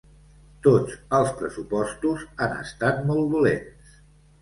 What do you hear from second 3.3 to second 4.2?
dolents.